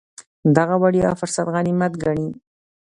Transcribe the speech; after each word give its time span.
دغه 0.57 0.75
وړیا 0.83 1.09
فرصت 1.19 1.45
غنیمت 1.53 1.93
ګڼي. 2.03 2.29